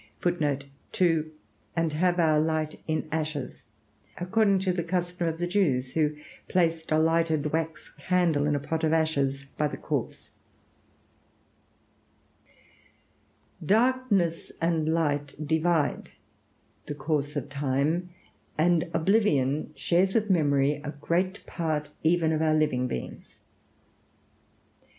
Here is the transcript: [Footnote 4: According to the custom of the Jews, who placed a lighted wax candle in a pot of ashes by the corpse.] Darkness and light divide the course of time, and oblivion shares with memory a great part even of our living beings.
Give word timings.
[Footnote 0.19 0.65
4: 0.97 1.25
According 1.77 1.93
to 1.93 1.93
the 4.73 4.83
custom 4.83 5.27
of 5.27 5.37
the 5.37 5.45
Jews, 5.45 5.93
who 5.93 6.15
placed 6.47 6.91
a 6.91 6.97
lighted 6.97 7.53
wax 7.53 7.91
candle 7.99 8.47
in 8.47 8.55
a 8.55 8.59
pot 8.59 8.83
of 8.83 8.93
ashes 8.93 9.45
by 9.59 9.67
the 9.67 9.77
corpse.] 9.77 10.31
Darkness 13.63 14.51
and 14.59 14.91
light 14.91 15.35
divide 15.45 16.09
the 16.87 16.95
course 16.95 17.35
of 17.35 17.47
time, 17.49 18.09
and 18.57 18.89
oblivion 18.95 19.71
shares 19.75 20.15
with 20.15 20.31
memory 20.31 20.81
a 20.83 20.95
great 20.99 21.45
part 21.45 21.91
even 22.01 22.31
of 22.31 22.41
our 22.41 22.55
living 22.55 22.87
beings. 22.87 23.37